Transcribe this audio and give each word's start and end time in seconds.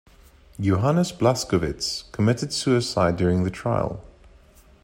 Johannes 0.59 1.11
Blaskowitz 1.15 2.11
committed 2.11 2.51
suicide 2.51 3.17
during 3.17 3.43
the 3.43 3.51
trial. 3.51 4.03